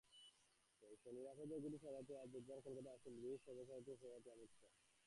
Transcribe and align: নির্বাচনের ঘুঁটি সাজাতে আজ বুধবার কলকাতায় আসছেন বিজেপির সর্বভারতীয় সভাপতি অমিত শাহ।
নির্বাচনের 1.11 1.59
ঘুঁটি 1.59 1.77
সাজাতে 1.77 2.13
আজ 2.17 2.27
বুধবার 2.33 2.59
কলকাতায় 2.65 2.95
আসছেন 2.95 3.13
বিজেপির 3.15 3.43
সর্বভারতীয় 3.45 3.95
সভাপতি 3.95 4.29
অমিত 4.29 4.51
শাহ। 4.59 4.71